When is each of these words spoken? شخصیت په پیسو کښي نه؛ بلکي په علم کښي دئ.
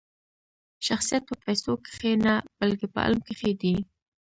شخصیت 0.87 1.23
په 1.29 1.35
پیسو 1.43 1.71
کښي 1.85 2.11
نه؛ 2.25 2.33
بلکي 2.59 2.87
په 2.93 2.99
علم 3.05 3.19
کښي 3.27 3.51
دئ. 3.61 3.75